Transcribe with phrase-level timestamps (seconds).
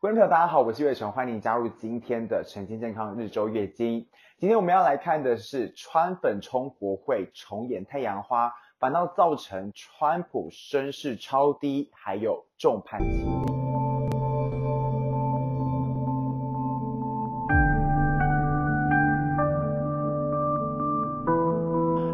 [0.00, 4.08] 观众朋友，大家好，我是岳成，欢迎加入今天的晨间健康日周月经。
[4.38, 13.49] 今天我们要来看的是川粉冲国会，重演太阳花，反倒造成川普声势超低，还有众叛亲离。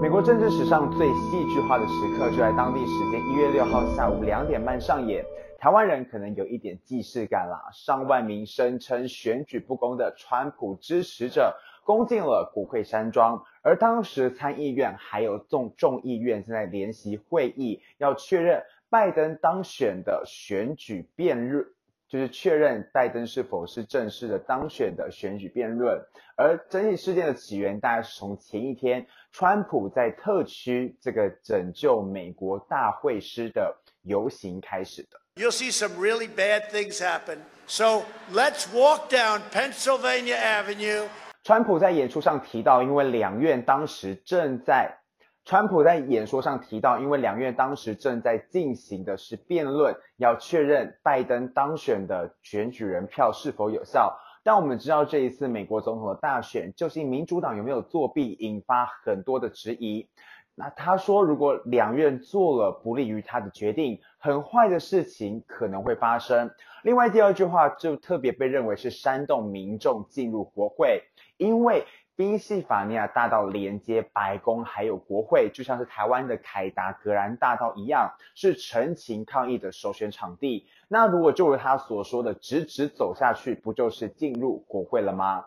[0.00, 5.22] 美国政治史上最戏剧化的时刻，就在当地时间一月六号下午两点半上演。
[5.58, 21.66] 台湾人可能有一点既视感啦，上万名声称选举不公的川普支持者攻进了国会山庄，而当时参议院还有众众议院正在联席会议，要确认拜登当选的选举辩论，
[22.10, 25.96] 就是确认拜登是否是正式的当选的选举辩论。
[26.36, 35.20] 而争议事件的起源大概是从前一天，川普在特区这个拯救美国大会师的游行开始的。
[35.36, 37.38] You'll see some really bad things happen.
[37.66, 38.02] So
[38.32, 41.06] let's walk down Pennsylvania Avenue.
[41.44, 44.98] 川普在演出上提到，因为两院当时正在，
[45.44, 54.18] 川普在演说上提到，因为两院当时正在进行的是辩论，要确认拜登当选的选举人票是否有效。
[54.42, 60.08] 但我们知道，这一次美国总统的大选，究竟民主党有没有作弊，引发很多的质疑。
[60.54, 66.50] 那他说，如果两院做了不利于他的决定，很坏的事情可能会发生。
[66.82, 71.02] 另外，第二句话就特别被认为是煽动民众进入国会，
[71.38, 71.84] 因为
[72.20, 80.66] 宾夕法尼亚大道连接白宫还有国会，就像是台湾的凯达格兰大道一样，是陈情抗议的首选场地。
[80.86, 85.46] 那如果就如他所说的，直直走下去，不就是进入国会了吗？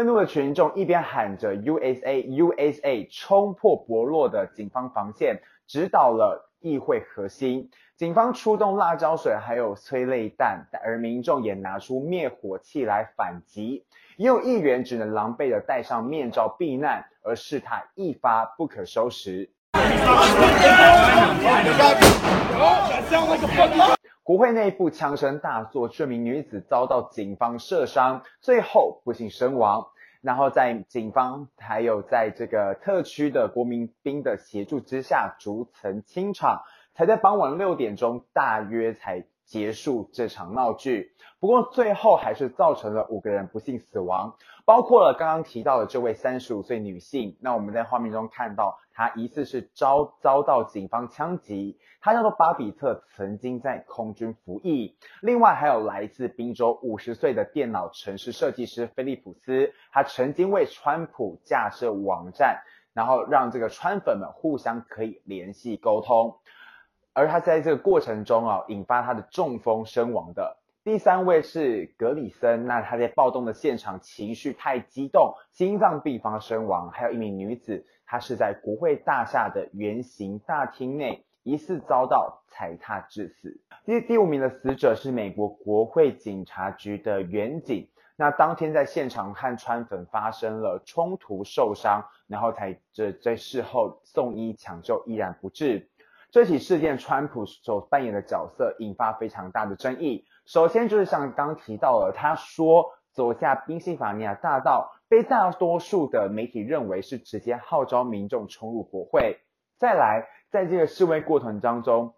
[0.00, 7.68] 愤怒的群众一边喊着 USA USA，冲破薄弱的警方防线，直捣了议会核心。
[7.98, 13.84] 警方出动辣椒水，还有催泪弹，而民众也拿出灭火器来反击。
[14.16, 19.50] 也有议员只能狼狈地戴上面罩避难，而事态一发不可收拾。
[24.30, 29.88] 国会内部枪声大作，这名女子遭到警方射伤，最后不幸身亡。
[30.20, 36.62] 然后在警方还有在这个特区的国民兵的协助之下，逐层清场，
[36.94, 41.12] 才在傍晚六点钟大约才结束这场闹剧。
[41.40, 44.36] 不过最后还是造成了五个人不幸死亡。
[44.64, 54.96] 包括了刚刚提到的这位三十五岁女性，那我们在画面中看到她疑似是遭遭到警方枪击，她叫做巴比特，曾经在空军服役。
[55.22, 62.62] 另外还有来自宾州五十岁的电脑城市设计师菲利普斯，他曾经为川普架设网站，
[62.92, 66.36] 然后让这个川粉们互相可以联系沟通，
[67.12, 70.58] 而他在这个过程中啊，引发他的中风身亡的。
[70.82, 76.90] 第三位是格里森，那他在暴动的现场情绪太激动，心脏病发身亡。
[76.90, 83.60] 还有一名女子，她是在国会大厦的圆形大厅内，疑似遭到踩踏致死。
[83.84, 95.88] 第第五名的死者是美国国会警察局的员警，那当天在现场和川粉发生了冲突受伤，然后才这在事后送医抢救，依然不治。
[96.32, 100.24] 这起事件，川普所扮演的角色引发非常大的争议。
[100.46, 109.40] 首先就是像刚提到了，他说走下宾夕法尼亚大道，被大多数的媒体认为是直接号召民众冲入国会。
[109.76, 112.14] 再来，在这个示威过程当中，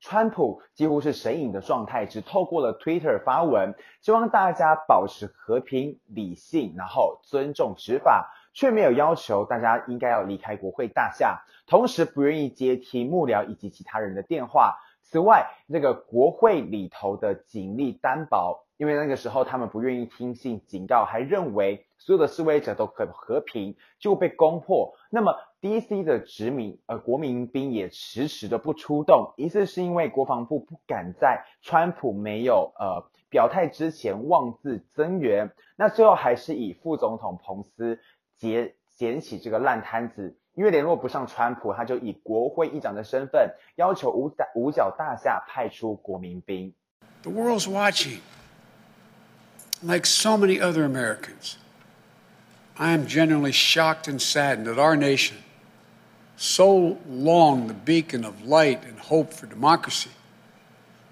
[0.00, 8.32] 川普几乎是神隐的状态，只透过了 Twitter 发文，希望大家保持和平、理性，然后尊重执法。
[8.56, 14.78] 却没有要求大家应该要离开国会大厦，同时不愿意接听幕僚以及其他人的电话。
[15.02, 24.94] 此外，那个国会里头的警力单薄，因为那个时候他们不愿意听信警告，还认为所有的示威者都很和平，就被攻破。
[25.10, 35.52] 那么 DC 的殖民呃国民兵也迟迟的不出动，疑似是因为国防部不敢在川普没有呃表态之前妄自增援。
[35.76, 38.00] 那最后还是以副总统彭斯。
[38.38, 46.72] 捡捡起这个烂摊子，因为联络不上川普，他就以国会议长的身份要求五角五角大厦派出国民兵。
[47.22, 48.20] The world's watching.
[49.82, 51.56] Like so many other Americans,
[52.76, 55.36] I am genuinely shocked and saddened that our nation,
[56.36, 60.10] so long the beacon of light and hope for democracy,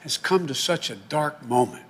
[0.03, 1.85] has come to such a dark moment.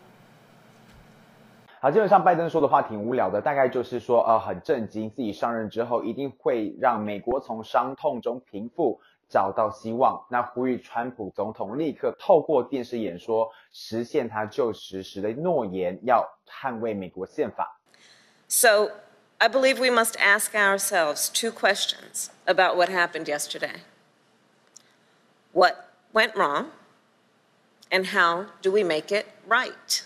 [1.85, 8.99] 好，基本上拜登说的话挺无聊的，大概就是说，呃，很震惊，自己上任之后一定会让美国从伤痛中平复，
[9.29, 10.25] 找到希望。
[10.31, 17.79] 那呼吁川普总统立刻透过电视演说实现他就职时的诺言，要捍卫美国宪法。
[18.49, 18.89] So
[19.37, 23.83] I believe we must ask ourselves two questions about what happened yesterday.
[25.53, 25.75] What
[26.15, 26.69] went wrong,
[27.91, 30.03] and how do we make it right?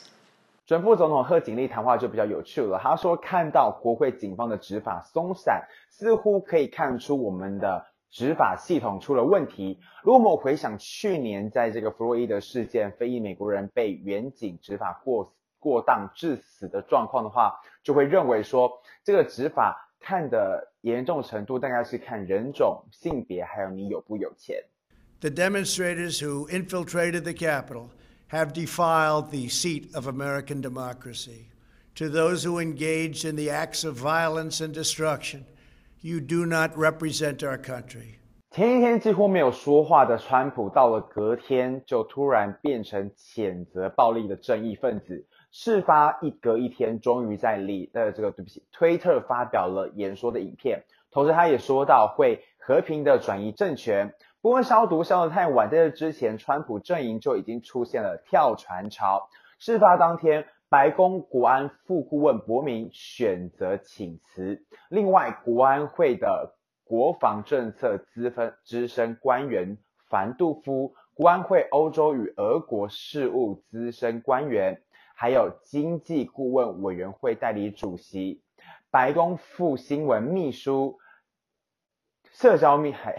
[0.69, 2.79] 准副总统贺锦丽谈话就比较有趣了。
[2.79, 9.81] 他说，看到国会警方的执法松散，似乎可以看出我们的执法系统出了问题。
[10.03, 18.70] 如果我们回想去年在这个弗洛伊德事件，非裔美国人被远警执法过过当致死的状况的话，就会认为说，
[19.03, 24.62] 这个执法看的严重程度大概是看人种、性别，还有你有不有钱。
[25.20, 27.87] The demonstrators who infiltrated the Capitol
[28.30, 31.50] have defiled the seat of American democracy.
[31.95, 35.45] To those who engaged in the acts of violence and destruction,
[36.01, 38.19] you do not represent our country.
[38.50, 45.25] 前一天几乎没有说话的川普，到了隔天就突然变成谴责暴力的正义分子。
[45.51, 54.12] 事发一隔一天，终于在里呃这个对不起，推特发表了演说的影片，同时他也说到会和平的转移政权。
[54.40, 59.29] 不过消毒消得太晚，在这之前，川普阵营就已经出现了跳船潮。
[59.58, 64.64] 事发当天，白宫国安副顾问伯明选择请辞。
[64.88, 66.55] 另外，国安会的
[66.85, 69.76] 国防政策资分资深官员
[70.08, 74.81] 凡杜夫、国安会欧洲与俄国事务资深官员，
[75.17, 78.41] 还有经济顾问委员会代理主席、
[78.93, 80.96] 白宫副新闻秘书、
[82.31, 83.17] 社交秘还。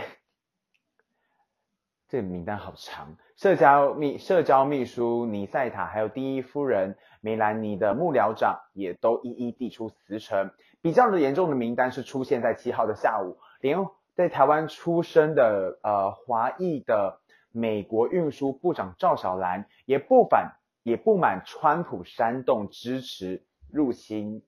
[2.09, 10.49] 这个名单好长，社交秘社交秘书尼塞塔，还有第一夫人梅兰妮的幕僚长也都一一递出辞呈。
[10.81, 13.85] 比较的严重的名单是出现在七号的下午，连
[14.15, 17.19] 在台湾出生的呃华裔的
[17.51, 24.41] 美国运输部长赵小兰也不反也不满川普煽动支持入侵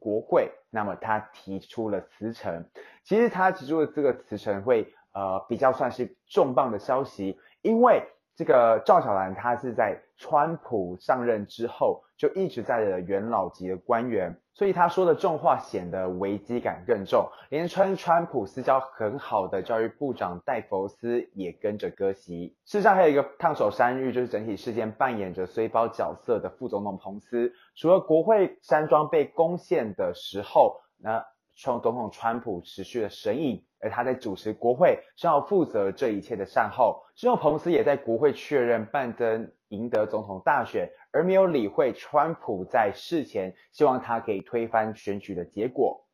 [0.00, 2.68] 国会，那么他提出了辞呈。
[3.04, 4.92] 其实他提出的这个辞呈会。
[5.18, 8.04] 呃，比较算是重磅的消息，因为
[8.36, 17.26] 这个赵小兰她是在川普上任之后就一直在的元老级的官员，所以他说的重话显得危机感更重。
[17.48, 22.56] 连川川普私交很好的教育部长戴佛斯也跟着割席。
[22.64, 31.24] 事实上，还有一个烫手山芋，就是整体事件扮演着随包角色的副总统彭斯，除了国会山庄被攻陷的时候，那
[31.56, 33.64] 从总统川普持续的神隐。
[33.80, 37.04] 而他在主持国会是要负责这一切的善后。
[37.14, 46.04] 之后，彭斯也在国会确认拜登赢得总统大选，而没有理会川普在事前希望他可以推翻选举的结果。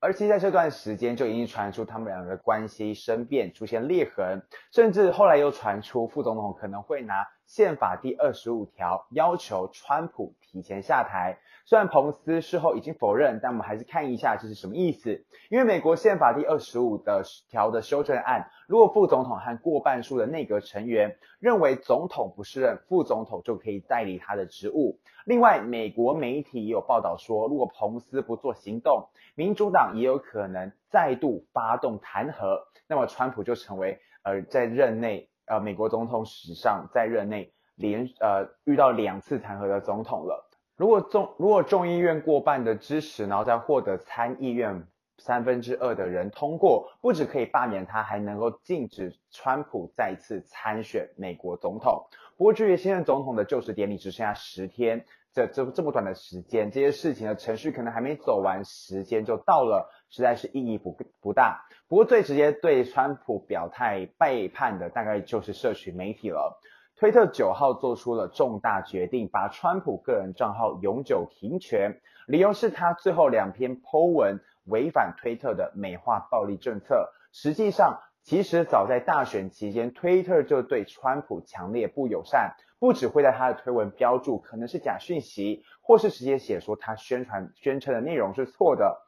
[0.00, 11.38] 而且在这段时间就已经传出他们两个的关系生变，出现裂痕，甚至后来又传出副总统可能会拿宪法第二十五条要求川普提前下台。
[11.66, 15.24] 虽然彭斯事后已经否认，但我们还是看一下这是什么意思。
[15.48, 24.98] 因为美国宪法第二十五的条的修正案，如果副总统和过半数的内阁成员认为总统不适任，副总统就可以代理他的职务。
[25.24, 40.50] 另外，美国媒体也有报道说，如果彭斯不做行动，民主党也有可能再度发动弹劾，那么川普就成为呃在任内呃美国总统史上在任内连呃遇到两次弹劾的总统了。
[40.76, 44.86] 如果众如果众议院过半的支持，然后再获得参议院
[45.18, 52.06] 三分之二的人通过，不止可以罢免他，还能够禁止川普再次参选美国总统。
[52.36, 61.64] 不过，距离新任总统的就职典礼只剩下十天，这这这么短的时间，这些事情的程序可能还没走完，时间就到了，实在是意义不不大。
[61.88, 66.60] 不过，最直接对川普表态背叛的，大概就是社群媒体了。
[66.96, 77.10] 推特九号做出了重大决定，把川普个人账号永久停权，理由是他最后两篇 po 文违反推特的美化暴力政策。
[77.32, 89.02] 实际上，其实早在大选期间，推特就对川普强烈不友善，不只会在他的推文标注可能是假讯息，或是直接写说他宣传宣称的内容是错的。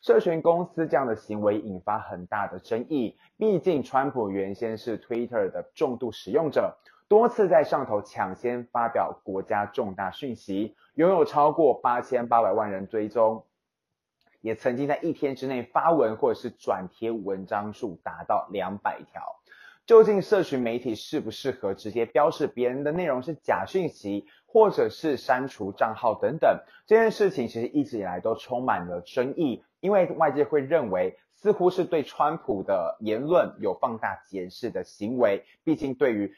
[0.00, 6.78] 社群公司这样的行为引发很大的争议，毕竟川普原先是推特的重度使用者。
[7.08, 13.46] 多次在上头抢先发表国家重大讯息，拥有超过八千八百万人追踪，
[14.40, 19.22] 也曾经在一天之内发文或者是转贴文章数达到两百条。
[19.86, 26.60] 究竟社群媒体适不适合直接标示别人的内容是假讯息，或者是删除账号等等？
[26.86, 35.44] 这件事情其实一直以来都充满了争议，因为外界会认为似乎是对川普的言论有放大检视的行为。
[35.64, 36.32] 毕竟对于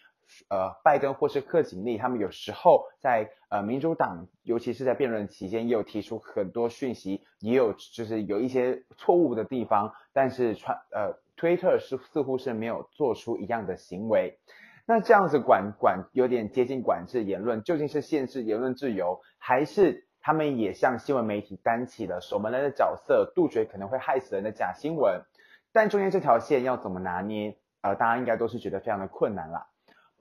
[0.48, 11.20] 呃拜登或是贺锦丽，他们有时候在呃民主党，尤其是在辩论期间，也有提出很多讯息，也有就是有一些错误的地方，但是川呃。
[11.34, 14.38] 推特是似乎是没有做出一样的行为，
[14.86, 25.22] 那这样子管管有点接近管制言论，究竟是限制言论自由，还是他们也向新闻媒体担起了守门人的角色，杜绝可能会害死人的假新闻？
[25.72, 27.56] 但中间这条线要怎么拿捏？
[27.80, 29.66] 呃，大家应该都是觉得非常的困难啦。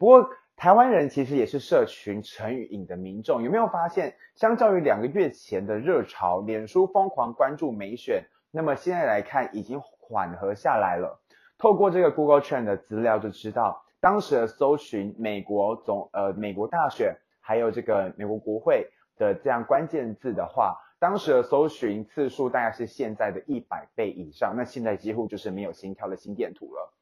[0.02, 9.80] 不过台湾人其实也是社群成瘾的民众，有没有发现，相较于两个月前的热潮，脸书疯狂关注美选，那么现在来看已经。
[10.12, 11.22] 缓和下来了。
[11.58, 24.54] 透过这个 Google Trend 的资料就知道，当时的搜寻美国总呃美国大选，还有这个美国国会的这样关键字的话，当时的搜寻次数大概是现在的一百倍以上。
[24.58, 26.94] 那现在几乎就是没有心跳的心电图了。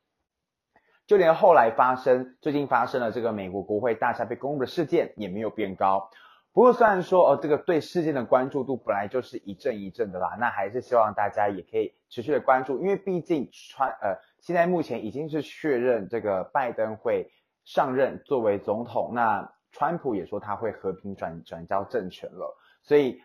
[1.10, 6.12] 就连后来发生最近发生了这个美国国会大厦被攻入的事件，也没有变高。
[6.54, 17.32] 不过虽然说哦，这个对事件的关注度本来就是一阵一阵的啦，那还是希望大家也可以持续的关注，因为毕竟川呃现在目前已经是确认这个拜登会
[17.66, 23.20] 上任作为总统，那川普也说他会和平转转交政权了，所以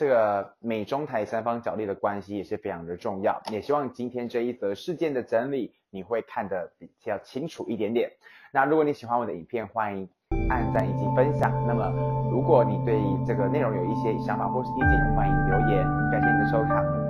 [0.00, 8.10] 这个美中台三方角力的关系也是非常的重要，也希望今天这一则事件的整理你会看得比较清楚一点点。
[8.50, 10.08] 那如果你喜欢我的影片，欢迎
[10.48, 11.52] 按赞以及分享。
[11.66, 11.92] 那么，
[12.30, 15.84] 如果你对这个内容有一些想法或是意见，欢迎留言。
[16.10, 17.09] 感谢你的收看。